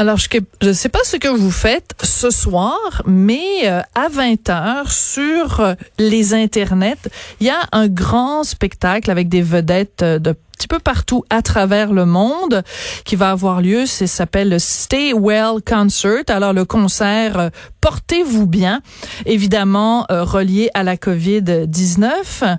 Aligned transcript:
Alors, 0.00 0.16
je 0.16 0.28
ne 0.62 0.72
sais 0.72 0.88
pas 0.88 1.00
ce 1.02 1.16
que 1.16 1.26
vous 1.26 1.50
faites 1.50 1.92
ce 2.04 2.30
soir, 2.30 3.02
mais 3.04 3.64
euh, 3.64 3.80
à 3.96 4.08
20h 4.08 4.92
sur 4.92 5.58
euh, 5.58 5.74
les 5.98 6.34
internets, 6.34 7.08
il 7.40 7.48
y 7.48 7.50
a 7.50 7.66
un 7.72 7.88
grand 7.88 8.44
spectacle 8.44 9.10
avec 9.10 9.28
des 9.28 9.42
vedettes 9.42 10.02
euh, 10.02 10.20
de 10.20 10.36
petit 10.56 10.68
peu 10.68 10.78
partout 10.78 11.24
à 11.30 11.42
travers 11.42 11.92
le 11.92 12.06
monde 12.06 12.62
qui 13.04 13.16
va 13.16 13.32
avoir 13.32 13.60
lieu. 13.60 13.86
Ça 13.86 14.06
s'appelle 14.06 14.50
le 14.50 14.60
Stay 14.60 15.12
Well 15.12 15.62
Concert. 15.66 16.22
Alors 16.28 16.52
le 16.52 16.64
concert 16.64 17.50
Portez-vous 17.80 18.46
bien, 18.46 18.82
évidemment 19.26 20.04
relié 20.08 20.68
à 20.74 20.82
la 20.82 20.96
COVID-19. 20.96 22.56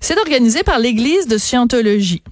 C'est 0.00 0.18
organisé 0.18 0.62
par 0.62 0.78
l'Église 0.78 1.26
de 1.26 1.38
Scientologie. 1.38 2.22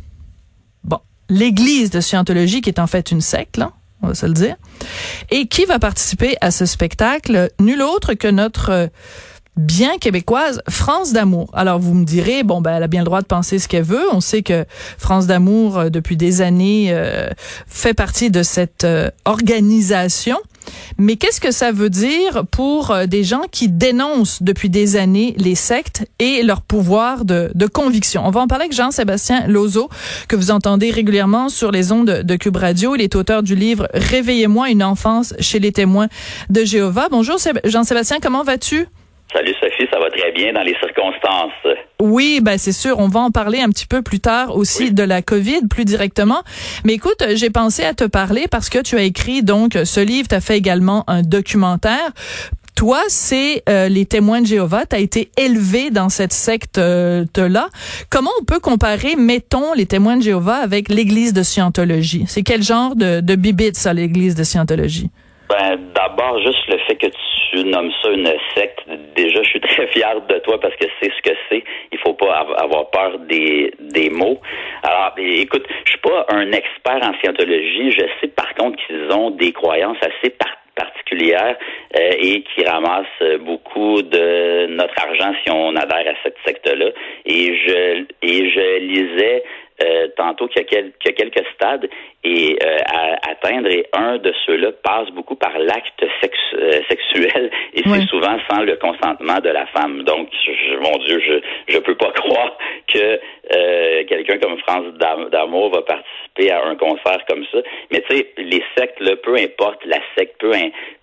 Bon, 0.85 0.99
l'Église 1.31 1.89
de 1.89 2.01
Scientologie 2.01 2.61
qui 2.61 2.69
est 2.69 2.79
en 2.79 2.87
fait 2.87 3.11
une 3.11 3.23
secte, 3.23 3.57
là 3.57 3.73
on 4.07 4.11
va 4.11 4.15
se 4.15 4.27
le 4.27 4.33
dire. 4.33 4.57
Et 5.31 5.47
qui 5.47 5.65
va 5.65 5.79
participer 5.79 6.37
à 6.41 6.51
ce 6.51 6.65
spectacle? 6.65 7.51
Nul 7.61 7.83
autre 7.83 8.15
que 8.15 8.29
notre 8.29 8.71
euh, 8.71 8.87
bien 9.57 9.99
québécoise 9.99 10.63
France 10.69 11.13
d'amour. 11.13 11.51
Alors 11.55 11.79
vous 11.79 11.95
me 11.95 12.05
direz 12.05 12.43
bon 12.43 12.61
ben 12.61 12.77
elle 12.77 12.83
a 12.83 12.89
bien 12.89 13.01
le 13.01 13.07
droit 13.07 13.23
de 13.23 13.27
penser 13.27 13.59
ce 13.59 13.69
qu'elle 13.69 13.83
veut. 13.83 14.05
On 14.13 14.21
sait 14.21 14.43
que 14.43 14.65
France 14.99 15.27
d'amour 15.27 15.79
euh, 15.79 15.89
depuis 15.89 16.17
des 16.17 16.41
années 16.41 16.89
euh, 16.91 17.29
fait 17.67 17.95
partie 17.95 18.31
de 18.31 18.43
cette 18.43 18.87
organisation. 19.25 20.39
Mais 20.99 21.17
qu'est-ce 21.17 21.41
que 21.41 21.51
ça 21.51 21.73
veut 21.73 21.91
dire 21.91 22.45
pour 22.51 22.91
euh, 22.91 23.07
des 23.07 23.25
gens 23.25 23.43
qui 23.51 23.69
dénoncent 23.69 24.43
depuis 24.43 24.71
des 24.71 24.97
années 24.97 25.35
les 25.39 25.55
sectes 25.55 26.07
et 26.19 26.43
leur 26.43 26.63
pouvoir 26.63 27.25
de, 27.25 27.51
de 27.55 27.67
conviction? 27.67 28.23
On 28.27 28.31
va 28.31 28.41
en 28.41 28.47
parler 28.47 28.65
avec 28.65 28.75
Jean-Sébastien 28.77 29.47
Lozo, 29.47 29.89
que 30.29 30.37
vous 30.37 30.51
entendez 30.51 30.91
régulièrement 30.91 31.49
sur 31.49 31.71
les 31.71 31.93
ondes 31.93 32.23
de 32.23 32.37
Cube 32.37 32.57
Radio. 32.57 32.95
Il 32.95 33.03
est 33.03 33.15
auteur 33.15 33.43
du 33.43 33.55
livre 33.55 33.89
Réveillez-moi 33.95 34.71
une 34.71 34.83
enfance 34.83 35.35
chez 35.41 35.59
les 35.59 35.73
témoins 35.73 36.09
de 36.51 36.65
Jéhovah. 36.65 37.09
Bonjour 37.11 37.37
Jean-Sébastien, 37.65 38.19
comment 38.21 38.43
vas-tu? 38.43 38.87
Salut 39.33 39.55
Sophie, 39.61 39.87
ça 39.93 39.99
va 39.99 40.09
très 40.11 40.31
bien 40.33 40.53
dans 40.53 40.63
les 40.63 40.77
circonstances. 40.81 41.53
Oui, 42.01 42.41
ben 42.43 42.59
c'est 42.59 42.73
sûr, 42.73 42.99
on 42.99 43.09
va 43.09 43.21
en 43.21 43.31
parler 43.31 43.61
un 43.61 43.69
petit 43.69 43.87
peu 43.87 44.01
plus 44.01 44.21
tard 44.21 44.57
aussi 44.57 44.93
de 44.93 45.03
la 45.03 45.21
Covid 45.21 45.67
plus 45.69 45.85
directement. 45.85 46.43
Mais 46.85 46.95
écoute, 46.95 47.23
j'ai 47.35 47.51
pensé 47.51 47.85
à 47.85 47.93
te 47.93 48.05
parler 48.05 48.47
parce 48.51 48.69
que 48.69 48.79
tu 48.79 48.97
as 48.97 49.03
écrit 49.03 49.43
donc 49.43 49.73
ce 49.85 50.01
livre, 50.01 50.29
tu 50.29 50.35
as 50.35 50.41
fait 50.41 50.57
également 50.57 51.05
un 51.09 51.23
documentaire. 51.23 52.13
Toi, 52.77 53.01
c'est 53.09 53.63
euh, 53.69 53.89
les 53.89 54.05
témoins 54.05 54.43
de 54.43 54.47
Jéhovah. 54.47 54.85
Tu 54.85 54.97
as 54.97 54.99
été 54.99 55.31
élevé 55.39 55.91
dans 55.91 56.11
cette 56.11 56.35
secte-là. 56.35 57.69
Comment 58.11 58.31
on 58.41 58.45
peut 58.45 58.61
comparer, 58.61 59.17
mettons, 59.17 59.73
les 59.73 59.87
témoins 59.87 60.19
de 60.19 60.23
Jéhovah 60.23 60.57
avec 60.57 60.91
l'Église 60.91 61.33
de 61.33 61.43
Scientologie? 61.43 62.25
C'est 62.29 62.43
quel 62.43 62.63
genre 62.63 62.95
de, 62.95 63.21
de 63.21 63.35
bibite, 63.35 63.77
ça, 63.77 63.95
l'Église 63.95 64.35
de 64.35 64.45
Scientologie? 64.45 65.11
Ben, 65.49 65.79
d'abord, 65.95 66.39
juste 66.43 66.69
le 66.69 66.77
fait 66.87 66.97
que 66.97 67.07
tu 67.07 67.36
nommes 67.55 67.93
ça 68.03 68.11
une 68.11 68.33
secte, 68.55 68.81
déjà, 69.15 69.43
je 69.43 69.49
suis 69.49 69.61
très 69.61 69.87
fier 69.93 70.21
de 70.29 70.39
toi 70.39 70.61
parce 70.61 70.75
que 70.77 70.87
c'est 71.01 71.11
ce 71.11 71.23
que 71.23 71.37
c'est. 71.49 71.65
Il 71.93 71.99
faut 71.99 72.15
pas 72.15 72.47
avoir 72.59 72.91
peur 72.91 73.19
des, 73.21 73.73
des 73.79 74.11
mots. 74.11 74.41
Alors, 74.83 75.15
écoute, 75.19 75.67
je 75.85 75.91
suis 75.91 76.01
pas 76.01 76.27
un 76.31 76.53
expert 76.53 77.01
en 77.03 77.15
scientologie. 77.21 77.91
Je 77.93 78.07
sais 78.21 78.29
par 78.29 78.55
contre 78.55 78.77
qu'ils 78.87 79.11
ont 79.13 79.31
des 79.31 79.53
croyances 79.53 79.99
assez 80.01 80.35
particulières 80.75 81.57
euh, 81.99 82.11
et 82.19 82.43
qui 82.43 82.65
ramassent 82.65 83.39
beaucoup 83.41 84.03
de 84.03 84.67
notre 84.67 84.95
argent 85.03 85.33
si 85.43 85.51
on 85.51 85.75
adhère 85.77 86.13
à 86.13 86.17
cette 86.23 86.37
secte-là. 86.45 86.91
Et 87.25 87.57
je 87.57 88.05
et 88.23 88.51
je 88.51 88.79
lisais 88.81 89.43
euh, 89.83 90.09
tantôt 90.17 90.49
qu'il 90.49 90.63
y, 90.63 90.77
a 90.77 91.13
quelques 91.13 91.47
stades 91.55 91.87
et 92.25 92.59
euh, 92.65 92.79
à 92.87 93.31
atteindre 93.31 93.69
et 93.69 93.87
un 93.93 94.17
de 94.17 94.33
ceux-là 94.47 94.73
passe 94.83 95.11
beaucoup 95.11 95.37
par 95.37 95.59
l'acte 95.59 96.03
euh, 96.03 96.81
sexuel 96.89 97.51
et 97.75 97.83
c'est 97.85 98.07
souvent 98.09 98.39
sans 98.51 98.63
le 98.63 98.77
consentement 98.77 99.39
de 99.41 99.51
la 99.51 99.67
femme. 99.67 100.03
Donc, 100.05 100.29
mon 100.81 100.97
Dieu, 101.05 101.21
je 101.21 101.75
je 101.75 101.79
peux 101.79 101.95
pas 101.95 102.11
croire 102.17 102.57
que 102.89 103.21
quelqu'un 104.09 104.39
comme 104.39 104.59
France 104.59 104.87
d'amour 105.31 105.71
va 105.71 105.83
participer 105.83 106.51
à 106.51 106.65
un 106.65 106.77
concert 106.77 107.25
comme 107.29 107.45
ça. 107.53 107.59
Mais 107.91 108.03
tu 108.09 108.17
sais, 108.17 108.33
les 108.39 108.63
sectes, 108.77 109.01
là, 109.01 109.17
peu 109.17 109.37
importe 109.37 109.85
la 109.85 109.99
secte, 110.17 110.39
peu, 110.39 110.53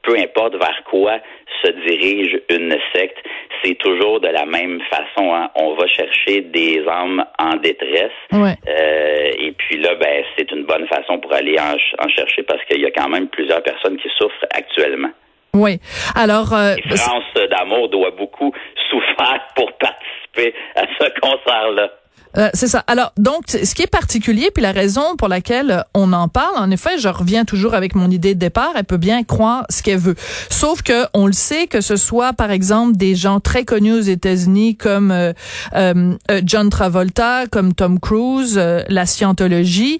peu 0.03 0.17
importe 0.17 0.55
vers 0.55 0.83
quoi 0.89 1.19
se 1.63 1.71
dirige 1.71 2.39
une 2.49 2.75
secte, 2.93 3.17
c'est 3.63 3.75
toujours 3.75 4.19
de 4.19 4.27
la 4.27 4.45
même 4.45 4.81
façon. 4.89 5.33
Hein. 5.33 5.49
On 5.55 5.73
va 5.75 5.87
chercher 5.87 6.41
des 6.41 6.83
âmes 6.87 7.23
en 7.39 7.55
détresse. 7.55 8.11
Euh, 8.33 9.31
et 9.37 9.51
puis 9.51 9.77
là, 9.77 9.95
ben, 9.95 10.23
c'est 10.37 10.51
une 10.51 10.65
bonne 10.65 10.87
façon 10.87 11.19
pour 11.19 11.33
aller 11.33 11.55
en, 11.59 12.07
chercher 12.09 12.43
parce 12.43 12.63
qu'il 12.65 12.81
y 12.81 12.85
a 12.85 12.91
quand 12.91 13.09
même 13.09 13.27
plusieurs 13.27 13.63
personnes 13.63 13.97
qui 13.97 14.09
souffrent 14.17 14.45
actuellement. 14.53 15.11
Oui. 15.55 15.79
Alors, 16.15 16.51
euh, 16.53 16.75
France 16.95 17.47
d'amour 17.49 17.89
doit 17.89 18.11
beaucoup 18.11 18.51
souffrir 18.89 19.39
pour 19.55 19.71
participer 19.73 20.53
à 20.75 20.83
ce 20.99 21.19
concert-là. 21.19 21.91
Euh, 22.37 22.49
c'est 22.53 22.67
ça. 22.67 22.83
Alors, 22.87 23.13
donc, 23.17 23.43
ce 23.47 23.75
qui 23.75 23.83
est 23.83 23.87
particulier, 23.87 24.49
puis 24.53 24.63
la 24.63 24.71
raison 24.71 25.15
pour 25.17 25.27
laquelle 25.27 25.71
euh, 25.71 25.81
on 25.93 26.13
en 26.13 26.27
parle, 26.27 26.57
en 26.57 26.71
effet, 26.71 26.97
je 26.97 27.07
reviens 27.07 27.45
toujours 27.45 27.75
avec 27.75 27.95
mon 27.95 28.09
idée 28.09 28.33
de 28.33 28.39
départ, 28.39 28.71
elle 28.75 28.85
peut 28.85 28.97
bien 28.97 29.23
croire 29.23 29.65
ce 29.69 29.83
qu'elle 29.83 29.99
veut. 29.99 30.15
Sauf 30.49 30.81
que 30.81 31.05
on 31.13 31.27
le 31.27 31.33
sait 31.33 31.67
que 31.67 31.81
ce 31.81 31.95
soit, 31.95 32.33
par 32.33 32.51
exemple, 32.51 32.97
des 32.97 33.15
gens 33.15 33.39
très 33.39 33.65
connus 33.65 33.93
aux 33.93 34.01
États-Unis 34.01 34.75
comme 34.75 35.11
euh, 35.11 36.13
John 36.43 36.69
Travolta, 36.69 37.45
comme 37.47 37.73
Tom 37.73 37.99
Cruise, 37.99 38.57
la 38.57 39.05
scientologie, 39.05 39.99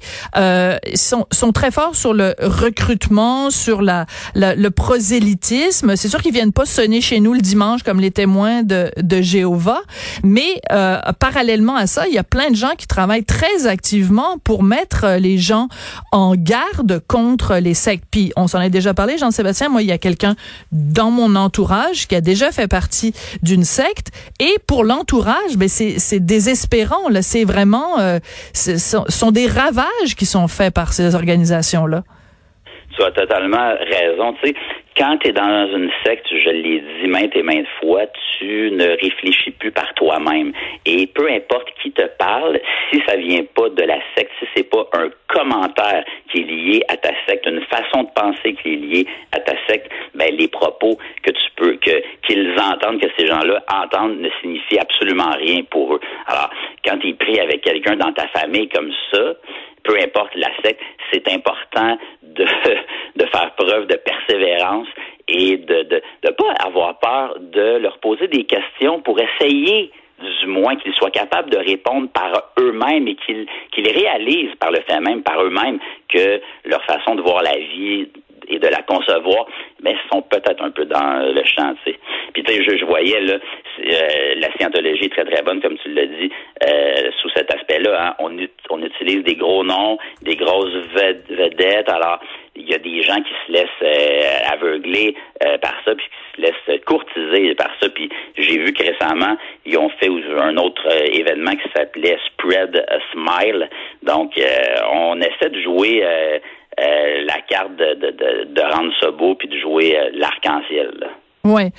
sont, 0.96 1.26
sont 1.32 1.52
très 1.52 1.72
forts 1.72 1.96
sur 1.96 2.14
le 2.14 2.36
recrutement, 2.40 3.50
sur 3.50 3.82
la, 3.82 4.06
le 4.36 4.70
prosélytisme. 4.70 5.96
C'est 5.96 6.10
sûr 6.10 6.22
qu'ils 6.22 6.34
viennent 6.34 6.52
pas 6.52 6.66
sonner 6.66 7.02
chez 7.02 7.20
nous 7.20 7.34
le 7.34 7.42
dimanche 7.42 7.84
comme 7.84 8.00
les 8.00 8.12
témoins 8.12 8.64
de, 8.64 8.92
de 8.98 9.22
Jéhovah, 9.22 9.82
mais 10.24 10.62
parallèlement 11.20 11.76
à 11.76 11.88
ça, 11.88 12.08
il 12.08 12.14
y 12.14 12.18
a 12.18 12.23
plein 12.24 12.50
de 12.50 12.56
gens 12.56 12.76
qui 12.78 12.88
travaillent 12.88 13.26
très 13.26 13.68
activement 13.68 14.38
pour 14.44 14.64
mettre 14.64 15.06
euh, 15.06 15.18
les 15.18 15.38
gens 15.38 15.68
en 16.12 16.36
garde 16.36 17.02
contre 17.08 17.58
les 17.58 17.74
sectes. 17.74 18.06
Puis 18.12 18.32
on 18.36 18.48
s'en 18.48 18.62
est 18.62 18.70
déjà 18.70 18.94
parlé, 18.94 19.18
Jean-Sébastien. 19.18 19.70
Moi, 19.70 19.82
il 19.82 19.88
y 19.88 19.92
a 19.92 19.98
quelqu'un 19.98 20.36
dans 20.72 21.12
mon 21.12 21.36
entourage 21.36 22.08
qui 22.08 22.16
a 22.16 22.22
déjà 22.22 22.52
fait 22.52 22.68
partie 22.68 23.14
d'une 23.42 23.64
secte. 23.64 24.12
Et 24.40 24.58
pour 24.68 24.84
l'entourage, 24.84 25.58
ben 25.58 25.68
c'est 25.68 26.20
désespérant. 26.20 27.10
Là, 27.10 27.22
c'est 27.22 27.44
vraiment, 27.44 28.00
euh, 28.00 28.20
ce 28.54 28.78
sont 28.78 29.32
des 29.32 29.48
ravages 29.48 30.16
qui 30.18 30.26
sont 30.26 30.48
faits 30.48 30.74
par 30.74 30.94
ces 30.94 31.16
organisations 31.16 31.86
là. 31.86 32.04
Tu 32.96 33.04
as 33.04 33.12
totalement 33.12 33.74
raison. 33.80 34.34
Tu 34.42 34.50
sais, 34.50 34.56
quand 34.98 35.18
tu 35.18 35.30
es 35.30 35.32
dans 35.32 35.68
une 35.76 35.90
secte, 36.06 36.28
je 36.30 36.50
l'ai 36.50 36.82
dit 36.82 37.08
maintes 37.08 37.36
et 37.36 37.44
maintes 37.44 37.68
fois, 37.80 38.06
tu 38.38 38.72
ne 38.72 38.90
réfléchis 39.02 39.52
plus 39.52 39.72
par 39.72 39.94
toi-même. 39.96 40.54
Et 40.86 41.08
peu 41.08 41.30
importe 41.32 41.70
qui 41.82 41.92
te 41.92 42.06
parle, 42.18 42.60
si 42.92 43.02
ça 43.08 43.16
vient 43.16 43.44
pas 43.56 43.70
de 43.70 43.84
la 43.84 44.00
secte, 44.16 44.32
si 44.40 44.46
c'est 44.56 44.70
pas 44.70 44.88
un 44.94 45.10
commentaire 45.28 46.04
qui 46.32 46.42
est 46.42 46.44
lié 46.44 46.84
à 46.90 46.98
ta 46.98 47.12
secte, 47.28 47.46
une 47.48 47.62
façon 47.62 48.04
de 48.04 48.10
penser 48.16 48.54
qui 48.62 48.74
est 48.74 48.78
liée 48.78 49.08
à 49.32 49.40
ta 49.40 49.54
secte, 49.68 49.92
ben 50.14 50.36
les 50.36 50.48
propos 50.48 50.98
que 51.24 51.32
tu 51.32 51.52
peux 51.56 51.76
que 51.78 52.04
qu'ils 52.28 52.54
entendent, 52.60 53.02
que 53.02 53.10
ces 53.18 53.28
gens-là 53.28 53.64
entendent, 53.72 54.20
ne 54.20 54.30
signifient 54.42 54.80
absolument 54.80 55.32
rien 55.38 55.64
pour 55.70 55.96
eux. 55.96 56.00
Alors, 56.28 56.50
quand 56.86 56.98
tu 56.98 57.14
pris 57.16 57.40
avec 57.40 57.62
quelqu'un 57.62 57.96
dans 57.96 58.12
ta 58.14 58.28
famille 58.28 58.70
comme 58.70 58.92
ça, 59.12 59.34
peu 59.84 59.98
importe 60.02 60.36
la 60.36 60.50
secte, 60.64 60.82
c'est 61.12 61.28
important 61.32 61.98
de, 62.22 62.46
de 63.16 63.26
faire 63.26 63.52
preuve 63.56 63.88
de 63.88 63.96
et 65.28 65.58
de 65.58 65.76
ne 65.76 65.84
de, 65.84 66.32
pas 66.32 66.54
avoir 66.66 67.00
peur 67.00 67.38
de 67.40 67.78
leur 67.78 67.98
poser 68.00 68.28
des 68.28 68.46
questions 68.46 69.02
pour 69.02 69.18
essayer 69.20 69.92
du 70.20 70.48
moins 70.48 70.76
qu'ils 70.76 70.94
soient 70.94 71.12
capables 71.12 71.50
de 71.50 71.58
répondre 71.58 72.08
par 72.10 72.52
eux-mêmes 72.60 73.08
et 73.08 73.16
qu'ils 73.16 73.46
qu'ils 73.72 73.90
réalisent 73.90 74.56
par 74.60 74.72
le 74.72 74.80
fait 74.88 75.00
même, 75.00 75.24
par 75.24 75.42
eux-mêmes, 75.42 75.80
que 76.08 76.42
leur 76.66 76.84
façon 76.86 77.16
de 77.16 77.22
voir 77.22 77.42
la 77.44 77.58
vie 77.58 78.08
et 78.48 78.60
de 78.60 78.68
la 78.68 78.82
concevoir, 78.82 79.46
mais 79.82 79.96
sont 80.12 80.22
peut-être 80.22 80.62
un 80.62 80.72
peu 80.72 80.86
dans 80.86 81.34
le 81.34 81.44
champ, 81.46 81.74
tu 81.84 81.92
sais. 81.92 82.00
Puis 82.34 82.44
tu 82.44 82.54
sais, 82.54 82.64
je, 82.64 82.78
je, 82.78 82.86
voyais 82.86 83.22
là, 83.22 83.36
euh, 83.36 84.36
la 84.38 84.52
scientologie 84.58 85.06
est 85.06 85.14
très 85.14 85.26
très 85.26 85.42
bonne, 85.44 85.62
comme 85.62 85.78
tu 85.78 85.90
l'as 85.94 86.06
dit, 86.06 86.32
euh, 86.66 87.12
sous 87.22 87.30
cet 87.30 87.54
aspect-là. 87.54 88.08
Hein. 88.08 88.16
On, 88.20 88.38
on 88.70 88.82
utilise 88.84 89.24
des 89.24 89.36
gros 89.36 89.64
noms, 89.64 89.98
des 90.22 90.36
grosses 90.36 90.76
vedettes. 91.30 91.90
Alors, 91.90 92.20
il 92.64 92.72
y 92.72 92.76
a 92.76 92.78
des 92.78 93.04
gens 93.04 93.22
qui 93.22 93.34
se 93.46 93.52
laissent 93.52 93.68
euh, 93.82 94.54
aveugler 94.54 95.16
euh, 95.44 95.58
par 95.58 95.76
ça, 95.84 95.94
puis 95.96 96.06
qui 96.06 96.42
se 96.42 96.48
laissent 96.48 96.84
courtiser 96.86 97.56
par 97.56 97.70
ça. 97.82 97.90
Puis 97.90 98.10
j'ai 98.38 98.58
vu 98.58 98.74
que 98.74 98.84
récemment, 98.84 99.38
ils 99.66 99.78
ont 99.78 99.90
fait 100.00 100.10
un 100.40 100.58
autre 100.58 100.88
euh, 100.88 101.06
événement 101.12 101.52
qui 101.52 101.70
s'appelait 101.76 102.18
Spread 102.28 102.86
a 102.88 103.00
Smile. 103.12 103.70
Donc, 104.04 104.34
on 104.92 105.20
essaie 105.22 105.50
de 105.50 105.62
jouer 105.62 106.04
la 106.78 107.42
carte 107.48 107.76
de, 107.76 107.94
de, 107.96 108.44
de, 108.46 108.62
rendre 108.62 108.92
ça 109.00 109.12
beau, 109.12 109.36
puis 109.36 109.48
de 109.48 109.58
jouer 109.58 109.98
l'arc-en-ciel. 110.14 110.92
Ouais. 111.46 111.72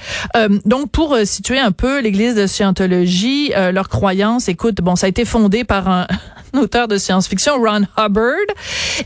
Donc 0.64 0.90
pour 0.90 1.16
situer 1.24 1.58
un 1.58 1.72
peu 1.72 2.00
l'Église 2.00 2.34
de 2.34 2.46
Scientologie, 2.46 3.52
euh, 3.56 3.72
leur 3.72 3.88
croyance, 3.88 4.48
écoute, 4.48 4.76
bon, 4.82 4.94
ça 4.96 5.06
a 5.06 5.08
été 5.08 5.24
fondé 5.24 5.64
par 5.64 5.88
un, 5.88 6.06
auteur 6.58 6.88
de 6.88 6.96
science-fiction, 6.96 7.54
Ron 7.56 7.82
Hubbard. 7.96 8.34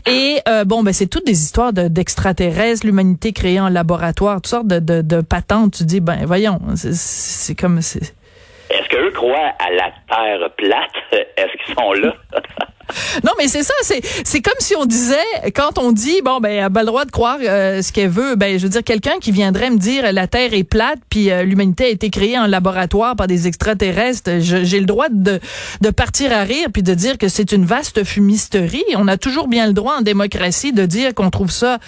Et 0.05 0.39
euh, 0.47 0.63
bon, 0.65 0.83
ben 0.83 0.93
c'est 0.93 1.07
toutes 1.07 1.25
des 1.25 1.41
histoires 1.43 1.73
d'extraterrestres, 1.73 2.85
l'humanité 2.85 3.33
créée 3.33 3.59
en 3.59 3.69
laboratoire, 3.69 4.37
toutes 4.37 4.47
sortes 4.47 4.67
de, 4.67 4.79
de, 4.79 5.01
de 5.01 5.21
patentes. 5.21 5.73
Tu 5.77 5.83
dis, 5.83 5.99
ben 5.99 6.25
voyons, 6.25 6.59
c'est 6.75 7.55
comme... 7.55 7.79
Est-ce 7.79 8.87
qu'eux 8.89 9.11
croient 9.11 9.53
à 9.59 9.71
la 9.71 9.91
Terre 10.07 10.49
plate? 10.57 10.91
Est-ce 11.11 11.65
qu'ils 11.65 11.75
sont 11.75 11.93
là? 11.93 12.15
Non, 13.23 13.31
mais 13.37 13.47
c'est 13.47 13.63
ça, 13.63 13.73
c'est 13.81 14.01
c'est 14.03 14.41
comme 14.41 14.59
si 14.59 14.75
on 14.75 14.85
disait 14.85 15.15
quand 15.55 15.77
on 15.77 15.91
dit 15.91 16.21
bon 16.23 16.39
ben 16.39 16.51
elle 16.51 16.63
a 16.63 16.69
pas 16.69 16.81
le 16.81 16.87
droit 16.87 17.05
de 17.05 17.11
croire 17.11 17.37
euh, 17.41 17.81
ce 17.81 17.91
qu'elle 17.91 18.09
veut, 18.09 18.35
ben 18.35 18.57
je 18.57 18.63
veux 18.63 18.69
dire 18.69 18.83
quelqu'un 18.83 19.19
qui 19.19 19.31
viendrait 19.31 19.69
me 19.69 19.77
dire 19.77 20.11
la 20.11 20.27
Terre 20.27 20.53
est 20.53 20.63
plate 20.63 20.99
puis 21.09 21.31
euh, 21.31 21.43
l'humanité 21.43 21.85
a 21.85 21.89
été 21.89 22.09
créée 22.09 22.37
en 22.37 22.47
laboratoire 22.47 23.15
par 23.15 23.27
des 23.27 23.47
extraterrestres, 23.47 24.39
j'ai 24.39 24.79
le 24.79 24.85
droit 24.85 25.09
de 25.09 25.39
de 25.81 25.89
partir 25.89 26.31
à 26.31 26.43
rire 26.43 26.67
puis 26.73 26.83
de 26.83 26.93
dire 26.93 27.17
que 27.17 27.27
c'est 27.27 27.51
une 27.51 27.65
vaste 27.65 28.03
fumisterie. 28.03 28.85
On 28.95 29.07
a 29.07 29.17
toujours 29.17 29.47
bien 29.47 29.67
le 29.67 29.73
droit 29.73 29.95
en 29.97 30.01
démocratie 30.01 30.73
de 30.73 30.85
dire 30.85 31.13
qu'on 31.13 31.29
trouve 31.29 31.51
ça 31.51 31.79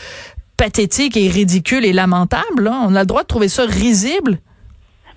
pathétique 0.58 1.18
et 1.18 1.28
ridicule 1.28 1.86
et 1.86 1.94
lamentable. 1.94 2.68
Hein. 2.68 2.86
On 2.88 2.96
a 2.96 3.00
le 3.00 3.06
droit 3.06 3.24
de 3.24 3.28
trouver 3.28 3.48
ça 3.48 3.64
risible. 3.66 4.38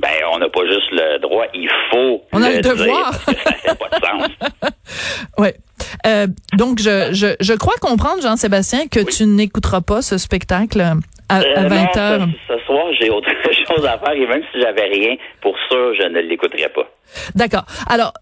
Ben, 0.00 0.10
on 0.32 0.38
n'a 0.38 0.48
pas 0.48 0.64
juste 0.66 0.90
le 0.90 1.19
droit, 1.19 1.44
il 1.54 1.69
faut. 1.90 2.22
On 2.32 2.42
a 2.42 2.50
le 2.50 2.60
devoir. 2.60 3.12
Dire, 3.12 3.20
ça 3.44 3.52
fait 3.52 3.78
pas 3.78 3.88
de 3.88 4.04
sens. 4.04 4.70
ouais. 5.38 5.54
Euh, 6.06 6.27
donc, 6.55 6.79
je, 6.79 7.12
je, 7.12 7.35
je 7.41 7.53
crois 7.55 7.75
comprendre, 7.81 8.23
Jean-Sébastien, 8.23 8.87
que 8.91 9.01
tu 9.01 9.27
n'écouteras 9.27 9.81
pas 9.81 10.03
ce 10.03 10.19
spectacle 10.19 10.81
à, 11.29 11.37
à 11.37 11.69
20 11.69 11.97
euh, 11.97 12.01
heures. 12.01 12.29
Ce, 12.49 12.55
ce, 12.55 12.65
soir, 12.67 12.85
j'ai 13.01 13.11
autre 13.11 13.29
à 13.79 13.99
faire 13.99 14.12
et 14.12 14.26
même 14.26 14.43
si 14.53 14.61
j'avais 14.61 14.85
rien, 14.85 15.17
pour 15.41 15.55
ça, 15.69 15.76
je 15.99 16.09
ne 16.09 16.21
l'écouterais 16.21 16.69
pas. 16.69 16.88
D'accord. 17.35 17.65
Alors, 17.87 18.12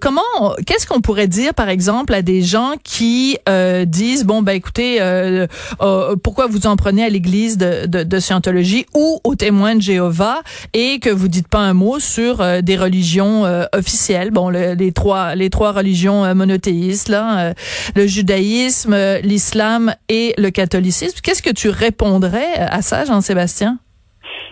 comment, 0.00 0.22
qu'est-ce 0.66 0.86
qu'on 0.86 1.00
pourrait 1.00 1.28
dire, 1.28 1.54
par 1.54 1.68
exemple, 1.68 2.12
à 2.14 2.22
des 2.22 2.42
gens 2.42 2.72
qui 2.82 3.38
euh, 3.48 3.84
disent, 3.84 4.24
bon, 4.24 4.42
ben 4.42 4.52
écoutez, 4.52 5.00
euh, 5.00 5.46
euh, 5.80 6.16
pourquoi 6.22 6.46
vous 6.46 6.66
en 6.66 6.76
prenez 6.76 7.04
à 7.04 7.08
l'Église 7.08 7.58
de, 7.58 7.86
de, 7.86 8.02
de, 8.02 8.18
Scientologie 8.18 8.86
ou 8.94 9.20
aux 9.24 9.34
témoins 9.34 9.76
de 9.76 9.82
Jéhovah 9.82 10.40
et 10.72 10.98
que 10.98 11.10
vous 11.10 11.28
dites 11.28 11.48
pas 11.48 11.58
un 11.58 11.74
mot 11.74 11.98
sur 11.98 12.40
euh, 12.40 12.60
des 12.60 12.76
religions 12.76 13.44
euh, 13.44 13.64
officielles, 13.72 14.30
bon, 14.30 14.50
le, 14.50 14.74
les 14.74 14.92
trois, 14.92 15.34
les 15.34 15.50
trois 15.50 15.72
religions 15.72 16.34
monothéistes, 16.34 17.08
là, 17.08 17.52
le 17.94 18.06
judaïsme, 18.06 18.96
l'islam 19.22 19.94
et 20.08 20.34
le 20.38 20.50
catholicisme. 20.50 21.18
Qu'est-ce 21.22 21.42
que 21.42 21.52
tu 21.52 21.68
répondrais 21.68 22.54
à 22.58 22.82
ça, 22.82 23.04
Jean-Sébastien? 23.04 23.78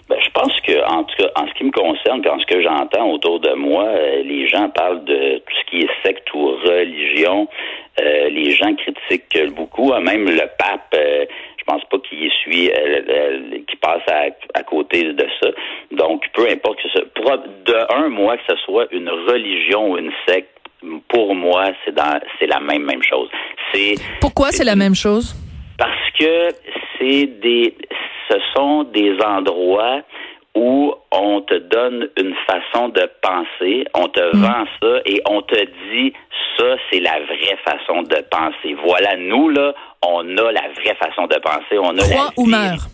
Ben, 0.09 0.19
je 0.23 0.31
pense 0.35 0.53
que, 0.67 0.85
en 0.91 1.05
tout 1.05 1.15
cas, 1.19 1.31
en 1.37 1.47
ce 1.47 1.52
qui 1.63 1.67
me 1.67 1.71
concerne, 1.71 2.27
en 2.29 2.41
ce 2.41 2.47
que 2.47 2.61
j'entends 2.63 3.11
autour 3.11 3.41
de 3.41 3.53
moi, 3.55 3.85
euh, 3.85 4.23
les 4.23 4.49
gens 4.49 4.69
parlent 4.71 5.05
de 5.05 5.39
tout 5.39 5.55
ce 5.61 5.71
qui 5.71 5.83
est 5.83 5.91
secte 6.05 6.33
ou 6.35 6.49
religion. 6.49 7.49
Euh, 8.01 8.29
les 8.31 8.51
gens 8.51 8.75
critiquent 8.75 9.53
beaucoup, 9.55 9.93
hein, 9.93 10.01
même 10.01 10.25
le 10.25 10.47
pape. 10.59 10.95
Euh, 10.95 11.27
je 11.59 11.65
pense 11.65 11.85
pas 11.85 11.99
qu'il 11.99 12.31
suit, 12.33 12.69
qui 13.69 13.77
passe 13.77 14.03
à, 14.55 14.63
côté 14.65 15.05
de 15.05 15.27
ça. 15.41 15.51
Donc, 15.93 16.25
peu 16.35 16.49
importe 16.51 16.83
que 16.83 16.89
ce, 16.89 16.99
pour 17.15 17.31
de 17.31 17.95
un 17.95 18.09
mois 18.09 18.37
que 18.37 18.43
ce 18.49 18.57
soit 18.65 18.87
une 18.91 19.09
religion 19.09 19.93
ou 19.93 19.99
une 19.99 20.11
secte, 20.27 20.49
pour 21.09 21.37
moi, 21.37 21.67
c'est 21.85 21.95
dans, 21.95 22.19
c'est 22.41 22.49
la 22.49 22.59
même 22.59 22.83
même 22.83 23.03
chose. 23.05 23.29
C'est 23.73 23.95
pourquoi 24.21 24.51
c'est 24.51 24.65
la 24.65 24.75
même 24.75 24.97
chose? 24.97 25.37
Parce 25.79 26.11
que 26.19 26.49
c'est 26.99 27.27
des, 27.27 27.77
ce 28.29 28.39
sont 28.57 28.83
des 28.83 29.17
endroits 29.25 30.03
où 30.55 30.95
on 31.11 31.41
te 31.43 31.55
donne 31.55 32.09
une 32.19 32.35
façon 32.47 32.89
de 32.89 33.09
penser, 33.23 33.85
on 33.95 34.09
te 34.09 34.37
mm. 34.37 34.41
vend 34.41 34.65
ça 34.81 35.01
et 35.07 35.23
on 35.27 35.43
te 35.43 35.65
dit 35.65 36.13
ça, 36.59 36.65
c'est 36.91 37.01
la 37.01 37.19
vraie 37.21 37.59
façon 37.65 38.03
de 38.03 38.17
penser. 38.31 38.75
Voilà, 38.85 39.17
nous, 39.17 39.49
là, 39.49 39.75
on 40.03 40.37
a 40.37 40.53
la 40.53 40.69
vraie 40.69 40.97
façon 40.97 41.27
de 41.27 41.39
penser. 41.39 41.79
On 41.79 41.97
a 41.97 42.03
Crois 42.03 42.33
ou 42.37 42.47
meurs. 42.47 42.87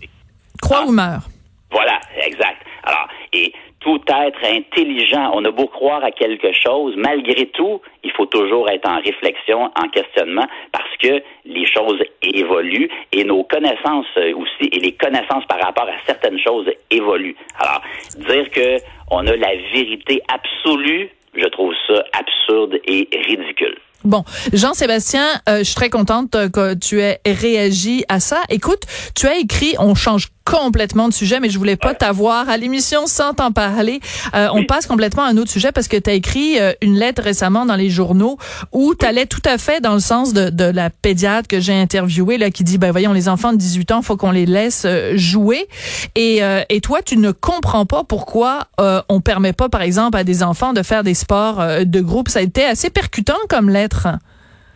Crois 0.62 0.81
ah. 0.82 0.87
ou 0.87 0.93
meurs. 0.93 1.22
Voilà, 1.70 1.99
exact. 2.22 2.62
Alors, 2.84 3.08
et 3.32 3.52
tout 3.80 4.00
être 4.08 4.44
intelligent, 4.44 5.30
on 5.34 5.44
a 5.44 5.50
beau 5.50 5.66
croire 5.66 6.02
à 6.04 6.10
quelque 6.10 6.52
chose, 6.52 6.94
malgré 6.96 7.46
tout, 7.46 7.80
il 8.02 8.10
faut 8.12 8.26
toujours 8.26 8.69
être 8.69 8.88
en 8.88 9.00
réflexion, 9.00 9.70
en 9.76 9.88
questionnement, 9.88 10.46
parce 10.72 10.96
que 11.00 11.22
les 11.44 11.66
choses 11.66 12.02
évoluent 12.22 12.90
et 13.12 13.25
nos 13.25 13.44
connaissances 13.44 14.06
aussi, 14.16 14.69
et 14.72 14.80
les 14.80 14.92
connaissances 14.92 15.44
par 15.46 15.60
rapport 15.60 15.88
à 15.88 15.96
certaines 16.06 16.38
choses 16.40 16.66
évoluent. 16.90 17.36
Alors, 17.58 17.82
dire 18.28 18.50
que 18.50 18.78
on 19.10 19.26
a 19.26 19.36
la 19.36 19.54
vérité 19.72 20.20
absolue, 20.28 21.10
je 21.34 21.46
trouve 21.46 21.72
ça 21.86 22.02
absurde 22.12 22.80
et 22.84 23.08
ridicule. 23.26 23.78
Bon, 24.04 24.22
Jean-Sébastien, 24.52 25.26
euh, 25.48 25.58
je 25.58 25.64
suis 25.64 25.75
très 25.75 25.90
contente 25.90 26.30
que 26.52 26.75
tu 26.75 27.00
aies 27.00 27.20
réagi 27.26 28.04
à 28.08 28.20
ça. 28.20 28.42
Écoute, 28.48 28.82
tu 29.16 29.26
as 29.26 29.38
écrit, 29.38 29.75
on 29.80 29.96
change 29.96 30.28
complètement 30.48 31.08
de 31.08 31.12
sujet, 31.12 31.40
mais 31.40 31.50
je 31.50 31.58
voulais 31.58 31.76
pas 31.76 31.94
t'avoir 31.94 32.48
à 32.48 32.56
l'émission 32.56 33.06
sans 33.06 33.34
t'en 33.34 33.52
parler. 33.52 34.00
Euh, 34.34 34.48
on 34.52 34.64
passe 34.64 34.86
complètement 34.86 35.22
à 35.22 35.28
un 35.28 35.36
autre 35.36 35.50
sujet 35.50 35.72
parce 35.72 35.88
que 35.88 35.96
tu 35.96 36.08
as 36.08 36.14
écrit 36.14 36.58
euh, 36.58 36.72
une 36.80 36.94
lettre 36.94 37.22
récemment 37.22 37.66
dans 37.66 37.76
les 37.76 37.90
journaux 37.90 38.38
où 38.72 38.94
tu 38.94 39.04
allais 39.04 39.26
tout 39.26 39.42
à 39.44 39.58
fait 39.58 39.80
dans 39.80 39.92
le 39.92 40.00
sens 40.00 40.32
de, 40.32 40.48
de 40.48 40.64
la 40.64 40.88
pédiatre 40.88 41.48
que 41.48 41.60
j'ai 41.60 41.74
interviewée 41.74 42.38
là 42.38 42.50
qui 42.50 42.64
dit 42.64 42.78
ben 42.78 42.90
voyons 42.90 43.12
les 43.12 43.28
enfants 43.28 43.52
de 43.52 43.58
18 43.58 43.92
ans, 43.92 44.02
faut 44.02 44.16
qu'on 44.16 44.30
les 44.30 44.46
laisse 44.46 44.84
euh, 44.86 45.12
jouer 45.16 45.68
et, 46.14 46.40
et 46.68 46.80
toi 46.80 47.02
tu 47.02 47.16
ne 47.16 47.30
comprends 47.30 47.84
pas 47.84 48.04
pourquoi 48.04 48.68
on 49.08 49.20
permet 49.20 49.52
pas 49.52 49.68
par 49.68 49.82
exemple 49.82 50.16
à 50.16 50.24
des 50.24 50.42
enfants 50.42 50.72
de 50.72 50.82
faire 50.82 51.02
des 51.02 51.14
sports 51.14 51.62
de 51.84 52.00
groupe. 52.00 52.28
Ça 52.28 52.38
a 52.38 52.42
été 52.42 52.64
assez 52.64 52.90
percutant 52.90 53.36
comme 53.48 53.68
lettre. 53.68 54.08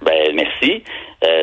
Ben 0.04 0.34
merci 0.34 0.82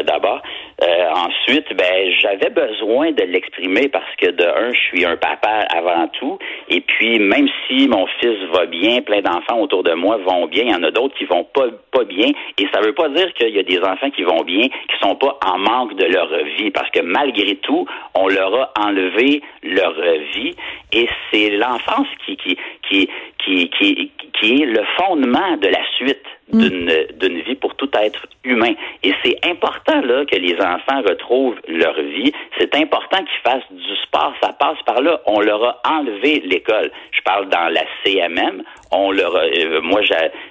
d'abord. 0.05 0.41
Euh, 0.81 1.09
ensuite, 1.11 1.75
ben 1.75 2.11
j'avais 2.19 2.49
besoin 2.49 3.11
de 3.11 3.23
l'exprimer 3.23 3.89
parce 3.89 4.15
que 4.17 4.31
de 4.31 4.45
un, 4.45 4.73
je 4.73 4.79
suis 4.79 5.05
un 5.05 5.17
papa 5.17 5.65
avant 5.75 6.07
tout, 6.07 6.39
et 6.69 6.79
puis 6.79 7.19
même 7.19 7.49
si 7.67 7.87
mon 7.89 8.07
fils 8.21 8.37
va 8.53 8.65
bien, 8.65 9.01
plein 9.01 9.21
d'enfants 9.21 9.59
autour 9.59 9.83
de 9.83 9.93
moi 9.93 10.17
vont 10.17 10.47
bien, 10.47 10.63
il 10.63 10.71
y 10.71 10.75
en 10.75 10.83
a 10.83 10.91
d'autres 10.91 11.15
qui 11.17 11.25
vont 11.25 11.43
pas 11.43 11.67
pas 11.91 12.05
bien, 12.05 12.31
et 12.57 12.67
ça 12.73 12.79
veut 12.79 12.93
pas 12.93 13.09
dire 13.09 13.33
qu'il 13.33 13.49
y 13.49 13.59
a 13.59 13.63
des 13.63 13.79
enfants 13.79 14.09
qui 14.11 14.23
vont 14.23 14.43
bien, 14.43 14.67
qui 14.67 14.99
sont 15.01 15.15
pas 15.15 15.37
en 15.45 15.57
manque 15.57 15.95
de 15.95 16.05
leur 16.05 16.29
vie, 16.57 16.71
parce 16.71 16.89
que 16.91 17.01
malgré 17.01 17.55
tout, 17.57 17.85
on 18.15 18.29
leur 18.29 18.53
a 18.55 18.71
enlevé 18.79 19.41
leur 19.63 19.93
vie, 20.33 20.55
et 20.93 21.09
c'est 21.29 21.49
l'enfance 21.57 22.07
qui 22.25 22.37
qui 22.37 22.57
qui 22.87 23.09
qui 23.43 23.69
qui 23.69 24.11
qui 24.39 24.61
est 24.61 24.65
le 24.65 24.83
fondement 24.97 25.57
de 25.57 25.67
la 25.67 25.83
suite 25.97 26.23
mm. 26.51 26.59
d'une 26.59 26.93
d'une 27.19 27.41
vie 27.41 27.55
pour 27.55 27.75
tout 27.75 27.89
être 27.93 28.27
humain. 28.43 28.73
Et 29.03 29.13
c'est 29.23 29.37
important 29.45 30.01
là 30.01 30.25
que 30.25 30.35
les 30.35 30.55
enfants 30.55 31.01
retrouvent 31.07 31.59
leur 31.67 31.99
vie. 32.01 32.31
C'est 32.57 32.75
important 32.75 33.17
qu'ils 33.17 33.51
fassent 33.51 33.71
du 33.71 33.95
sport. 34.03 34.33
Ça 34.41 34.53
passe 34.53 34.77
par 34.85 35.01
là. 35.01 35.19
On 35.25 35.39
leur 35.39 35.63
a 35.63 35.81
enlevé 35.85 36.41
l'école. 36.45 36.91
Je 37.11 37.21
parle 37.21 37.49
dans 37.49 37.69
la 37.69 37.83
CMM. 38.03 38.63
On 38.91 39.11
leur 39.11 39.35
euh, 39.35 39.81
moi, 39.81 40.01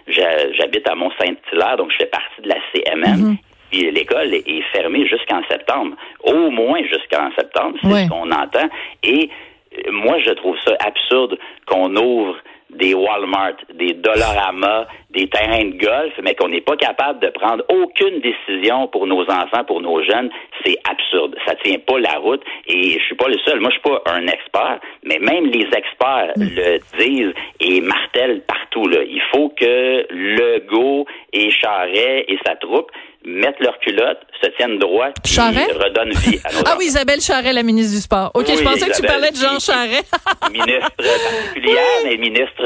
j'habite 0.07 0.88
à 0.88 0.95
Mont-Saint-Hilaire, 0.95 1.76
donc 1.76 1.92
je 1.92 1.99
fais 1.99 2.07
partie 2.07 2.42
de 2.42 2.49
la 2.49 2.57
CMM. 2.73 3.37
Mm-hmm. 3.73 3.92
l'école 3.92 4.35
est 4.35 4.62
fermée 4.73 5.07
jusqu'en 5.07 5.42
septembre. 5.49 5.97
Au 6.25 6.50
moins 6.50 6.80
jusqu'en 6.85 7.30
septembre, 7.37 7.76
c'est 7.83 8.04
ce 8.04 8.09
qu'on 8.09 8.30
entend. 8.30 8.68
Et 9.02 9.28
euh, 9.76 9.92
moi, 9.92 10.18
je 10.21 10.30
trouve 10.30 10.57
ça 10.66 10.76
absurde 10.80 11.38
qu'on 11.66 11.95
ouvre 11.97 12.37
des 12.71 12.95
Walmart, 12.95 13.57
des 13.75 13.95
Dollarama, 13.95 14.87
des 15.11 15.29
terrains 15.29 15.65
de 15.65 15.79
golf, 15.79 16.13
mais 16.23 16.35
qu'on 16.35 16.49
n'est 16.49 16.61
pas 16.61 16.77
capable 16.77 17.21
de 17.21 17.29
prendre 17.31 17.65
aucune 17.69 18.21
décision 18.21 18.89
pour 18.89 19.07
nos 19.07 19.23
enfants, 19.23 19.65
pour 19.67 19.81
nos 19.81 20.03
jeunes, 20.03 20.31
c'est 20.65 20.77
absurde. 20.89 21.37
Ça 21.47 21.55
tient 21.57 21.79
pas 21.79 21.99
la 21.99 22.19
route. 22.19 22.43
Et 22.67 22.99
je 22.99 23.05
suis 23.05 23.15
pas 23.15 23.29
le 23.29 23.39
seul. 23.45 23.61
Moi, 23.61 23.71
je 23.71 23.79
suis 23.79 23.83
pas 23.83 24.03
un 24.13 24.27
expert, 24.27 24.81
mais 25.05 25.19
même 25.19 25.47
les 25.47 25.67
experts 25.75 26.33
mm. 26.37 26.45
le 26.57 26.79
disent 26.99 27.35
et 27.61 27.81
martèlent 27.81 28.43
partout. 28.47 28.87
Là. 28.87 29.03
Il 29.03 29.23
faut 29.33 29.49
que 29.51 30.07
Legault 30.11 31.07
et 31.33 31.51
Charret 31.51 32.25
et 32.29 32.39
sa 32.47 32.55
troupe 32.57 32.91
mettent 33.25 33.61
leur 33.61 33.79
culotte, 33.81 34.19
se 34.43 34.49
tiennent 34.57 34.79
droit, 34.79 35.09
puis 35.23 35.33
Charret? 35.35 35.67
redonnent 35.73 36.13
vie 36.21 36.39
à 36.45 36.53
nos 36.53 36.61
Ah 36.67 36.77
oui, 36.79 36.87
Isabelle 36.87 37.21
Charret, 37.21 37.53
la 37.53 37.63
ministre 37.63 37.95
du 37.95 38.01
Sport. 38.01 38.31
OK, 38.35 38.47
Oui, 38.49 38.55
je 38.59 38.63
pensais 38.63 38.87
que 38.89 38.97
tu 38.97 39.03
parlais 39.03 39.31
de 39.31 39.37
Jean 39.37 39.59
Charret. 39.59 40.03
ministre 40.51 40.93
particulière, 40.97 41.83
mais 42.05 42.17
ministre 42.17 42.63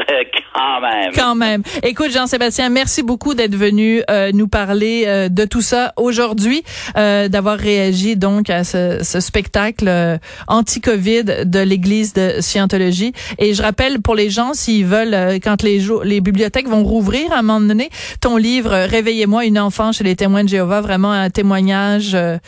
quand 0.55 0.81
même. 0.81 1.13
Quand 1.15 1.35
même. 1.35 1.63
Écoute, 1.83 2.11
Jean-Sébastien, 2.11 2.69
merci 2.69 3.03
beaucoup 3.03 3.35
d'être 3.35 3.55
venu 3.55 4.03
euh, 4.11 4.31
nous 4.33 4.49
parler 4.49 5.05
euh, 5.07 5.29
de 5.29 5.45
tout 5.45 5.63
ça 5.63 5.93
aujourd'hui, 5.97 6.63
euh, 6.97 7.29
d'avoir 7.29 7.59
réagi 7.59 8.17
donc 8.17 8.51
à 8.51 8.65
ce, 8.65 8.99
ce 9.03 9.21
spectacle 9.21 9.87
euh, 9.89 10.19
anti-Covid 10.49 11.25
de 11.47 11.59
l'Église 11.61 12.13
de 12.13 12.41
Scientologie. 12.41 13.13
Et 13.39 13.55
je 13.55 13.63
rappelle 13.63 14.01
pour 14.01 14.15
les 14.15 14.31
gens, 14.31 14.53
s'ils 14.55 14.87
veulent, 14.87 15.15
euh, 15.15 15.39
quand 15.43 15.63
les, 15.63 15.81
les 16.05 16.21
bibliothèques 16.21 16.69
vont 16.69 16.85
rouvrir 16.85 17.33
à 17.33 17.39
un 17.39 17.43
moment 17.43 17.61
donné, 17.61 17.91
ton 18.21 18.37
livre 18.37 18.73
euh, 18.73 18.87
Réveillez-moi 18.87 19.45
une 19.47 19.59
enfant 19.59 19.93
chez 19.93 20.05
les 20.05 20.17
de 20.45 20.49
Jéhovah, 20.49 20.81
vraiment 20.81 21.13
un 21.13 21.31
témoignage 21.31 22.15
euh, 22.15 22.39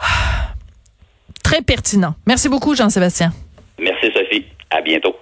très 1.42 1.62
pertinent. 1.62 2.14
Merci 2.26 2.48
beaucoup, 2.48 2.74
Jean-Sébastien. 2.74 3.32
Merci 3.78 4.10
Sophie. 4.14 4.44
À 4.70 4.80
bientôt. 4.82 5.14